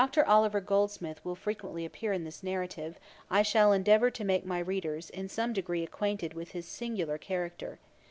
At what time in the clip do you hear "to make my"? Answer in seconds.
4.09-4.57